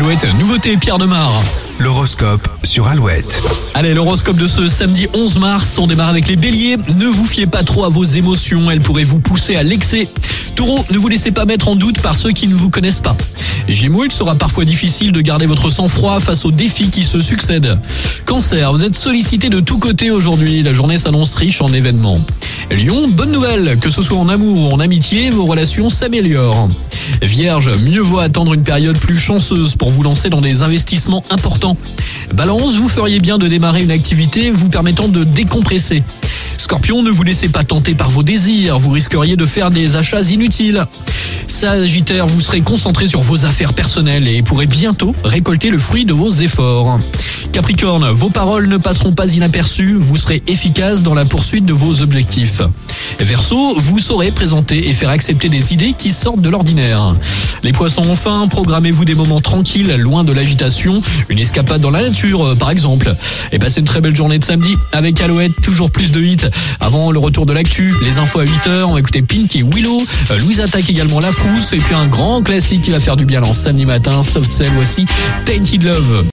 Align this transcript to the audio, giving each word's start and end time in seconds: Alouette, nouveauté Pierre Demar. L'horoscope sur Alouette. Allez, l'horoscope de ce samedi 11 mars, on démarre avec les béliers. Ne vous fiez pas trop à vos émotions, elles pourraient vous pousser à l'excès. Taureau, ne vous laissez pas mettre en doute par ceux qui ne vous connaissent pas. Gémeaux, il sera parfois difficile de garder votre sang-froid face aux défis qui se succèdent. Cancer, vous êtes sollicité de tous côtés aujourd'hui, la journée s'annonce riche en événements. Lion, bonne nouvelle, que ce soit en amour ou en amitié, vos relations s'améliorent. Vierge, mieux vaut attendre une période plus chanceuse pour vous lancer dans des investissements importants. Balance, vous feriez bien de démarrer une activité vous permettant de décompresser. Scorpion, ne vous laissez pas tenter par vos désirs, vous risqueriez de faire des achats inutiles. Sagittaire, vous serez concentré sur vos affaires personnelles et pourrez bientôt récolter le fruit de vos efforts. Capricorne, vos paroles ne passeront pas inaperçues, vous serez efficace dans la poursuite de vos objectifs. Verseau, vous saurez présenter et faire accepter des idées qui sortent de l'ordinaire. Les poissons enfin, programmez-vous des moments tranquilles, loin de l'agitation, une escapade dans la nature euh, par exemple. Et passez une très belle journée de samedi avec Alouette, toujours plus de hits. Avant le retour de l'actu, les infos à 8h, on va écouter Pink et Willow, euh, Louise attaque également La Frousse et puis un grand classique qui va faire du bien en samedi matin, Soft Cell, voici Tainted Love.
Alouette, 0.00 0.26
nouveauté 0.38 0.78
Pierre 0.78 0.96
Demar. 0.96 1.30
L'horoscope 1.78 2.48
sur 2.64 2.88
Alouette. 2.88 3.42
Allez, 3.74 3.92
l'horoscope 3.92 4.38
de 4.38 4.48
ce 4.48 4.66
samedi 4.66 5.06
11 5.12 5.38
mars, 5.38 5.76
on 5.76 5.86
démarre 5.86 6.08
avec 6.08 6.26
les 6.26 6.36
béliers. 6.36 6.78
Ne 6.96 7.04
vous 7.04 7.26
fiez 7.26 7.46
pas 7.46 7.62
trop 7.64 7.84
à 7.84 7.90
vos 7.90 8.04
émotions, 8.04 8.70
elles 8.70 8.80
pourraient 8.80 9.04
vous 9.04 9.18
pousser 9.18 9.56
à 9.56 9.62
l'excès. 9.62 10.08
Taureau, 10.54 10.86
ne 10.90 10.96
vous 10.96 11.08
laissez 11.08 11.32
pas 11.32 11.44
mettre 11.44 11.68
en 11.68 11.76
doute 11.76 12.00
par 12.00 12.16
ceux 12.16 12.32
qui 12.32 12.48
ne 12.48 12.54
vous 12.54 12.70
connaissent 12.70 13.02
pas. 13.02 13.14
Gémeaux, 13.68 14.04
il 14.06 14.10
sera 14.10 14.36
parfois 14.36 14.64
difficile 14.64 15.12
de 15.12 15.20
garder 15.20 15.44
votre 15.44 15.68
sang-froid 15.68 16.18
face 16.18 16.46
aux 16.46 16.50
défis 16.50 16.88
qui 16.88 17.04
se 17.04 17.20
succèdent. 17.20 17.78
Cancer, 18.24 18.72
vous 18.72 18.82
êtes 18.82 18.94
sollicité 18.94 19.50
de 19.50 19.60
tous 19.60 19.78
côtés 19.78 20.10
aujourd'hui, 20.10 20.62
la 20.62 20.72
journée 20.72 20.96
s'annonce 20.96 21.34
riche 21.34 21.60
en 21.60 21.68
événements. 21.74 22.22
Lion, 22.70 23.08
bonne 23.08 23.32
nouvelle, 23.32 23.76
que 23.78 23.90
ce 23.90 24.00
soit 24.00 24.16
en 24.16 24.30
amour 24.30 24.70
ou 24.70 24.74
en 24.74 24.80
amitié, 24.80 25.28
vos 25.28 25.44
relations 25.44 25.90
s'améliorent. 25.90 26.70
Vierge, 27.22 27.70
mieux 27.84 28.00
vaut 28.00 28.18
attendre 28.18 28.54
une 28.54 28.62
période 28.62 28.98
plus 28.98 29.18
chanceuse 29.18 29.74
pour 29.74 29.90
vous 29.90 30.02
lancer 30.02 30.30
dans 30.30 30.40
des 30.40 30.62
investissements 30.62 31.22
importants. 31.30 31.76
Balance, 32.34 32.74
vous 32.74 32.88
feriez 32.88 33.20
bien 33.20 33.38
de 33.38 33.48
démarrer 33.48 33.82
une 33.82 33.90
activité 33.90 34.50
vous 34.50 34.68
permettant 34.68 35.08
de 35.08 35.24
décompresser. 35.24 36.02
Scorpion, 36.58 37.02
ne 37.02 37.10
vous 37.10 37.22
laissez 37.22 37.48
pas 37.48 37.64
tenter 37.64 37.94
par 37.94 38.10
vos 38.10 38.22
désirs, 38.22 38.78
vous 38.78 38.90
risqueriez 38.90 39.36
de 39.36 39.46
faire 39.46 39.70
des 39.70 39.96
achats 39.96 40.22
inutiles. 40.22 40.84
Sagittaire, 41.46 42.26
vous 42.26 42.40
serez 42.40 42.60
concentré 42.60 43.08
sur 43.08 43.22
vos 43.22 43.44
affaires 43.44 43.72
personnelles 43.72 44.28
et 44.28 44.42
pourrez 44.42 44.66
bientôt 44.66 45.14
récolter 45.24 45.70
le 45.70 45.78
fruit 45.78 46.04
de 46.04 46.12
vos 46.12 46.30
efforts. 46.30 46.98
Capricorne, 47.52 48.10
vos 48.10 48.30
paroles 48.30 48.68
ne 48.68 48.76
passeront 48.76 49.12
pas 49.12 49.26
inaperçues, 49.26 49.96
vous 49.98 50.16
serez 50.16 50.42
efficace 50.46 51.02
dans 51.02 51.14
la 51.14 51.24
poursuite 51.24 51.64
de 51.64 51.72
vos 51.72 52.02
objectifs. 52.02 52.62
Verseau, 53.18 53.74
vous 53.76 53.98
saurez 53.98 54.30
présenter 54.30 54.88
et 54.88 54.92
faire 54.92 55.10
accepter 55.10 55.48
des 55.48 55.72
idées 55.72 55.94
qui 55.96 56.10
sortent 56.10 56.40
de 56.40 56.48
l'ordinaire. 56.48 57.14
Les 57.62 57.72
poissons 57.72 58.04
enfin, 58.08 58.46
programmez-vous 58.48 59.04
des 59.04 59.14
moments 59.14 59.40
tranquilles, 59.40 59.94
loin 59.96 60.24
de 60.24 60.32
l'agitation, 60.32 61.02
une 61.28 61.38
escapade 61.38 61.80
dans 61.80 61.90
la 61.90 62.02
nature 62.02 62.44
euh, 62.44 62.54
par 62.54 62.70
exemple. 62.70 63.14
Et 63.52 63.58
passez 63.58 63.80
une 63.80 63.86
très 63.86 64.00
belle 64.00 64.16
journée 64.16 64.38
de 64.38 64.44
samedi 64.44 64.76
avec 64.92 65.20
Alouette, 65.20 65.52
toujours 65.62 65.90
plus 65.90 66.12
de 66.12 66.20
hits. 66.20 66.48
Avant 66.78 67.10
le 67.10 67.18
retour 67.18 67.46
de 67.46 67.52
l'actu, 67.52 67.94
les 68.02 68.18
infos 68.18 68.38
à 68.38 68.44
8h, 68.44 68.84
on 68.84 68.94
va 68.94 69.00
écouter 69.00 69.22
Pink 69.22 69.54
et 69.56 69.62
Willow, 69.62 69.98
euh, 70.30 70.38
Louise 70.38 70.60
attaque 70.60 70.88
également 70.88 71.20
La 71.20 71.32
Frousse 71.32 71.72
et 71.72 71.78
puis 71.78 71.94
un 71.94 72.06
grand 72.06 72.42
classique 72.42 72.82
qui 72.82 72.90
va 72.90 73.00
faire 73.00 73.16
du 73.16 73.24
bien 73.24 73.42
en 73.42 73.54
samedi 73.54 73.86
matin, 73.86 74.22
Soft 74.22 74.52
Cell, 74.52 74.72
voici 74.74 75.04
Tainted 75.44 75.82
Love. 75.82 76.24